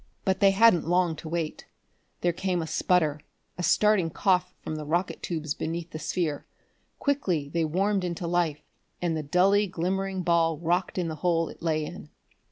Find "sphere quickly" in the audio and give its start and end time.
5.99-7.49